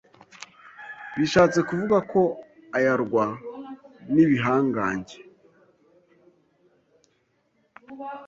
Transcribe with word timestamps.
bishatse 1.17 1.59
kuvuga 1.69 1.97
ko 2.11 2.21
ayarwa 2.77 3.25
n’ibihangange” 4.13 5.19